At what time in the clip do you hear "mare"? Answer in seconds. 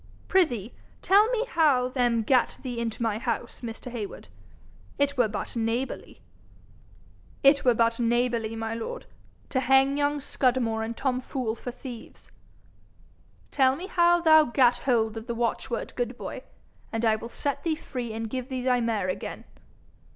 18.81-19.07